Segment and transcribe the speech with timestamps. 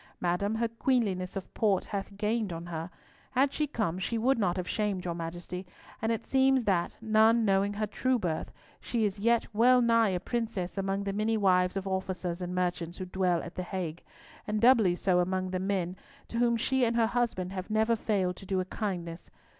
[0.19, 2.89] Madam, her queenliness of port hath gained on her.
[3.33, 5.63] Had she come, she would not have shamed your Majesty;
[6.01, 10.19] and it seems that, none knowing her true birth, she is yet well nigh a
[10.19, 14.01] princess among the many wives of officers and merchants who dwell at the Hague,
[14.47, 15.95] and doubly so among the men,
[16.29, 19.29] to whom she and her husband have never failed to do a kindness.